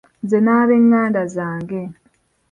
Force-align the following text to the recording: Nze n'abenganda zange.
Nze 0.25 0.37
n'abenganda 0.41 1.21
zange. 1.35 1.81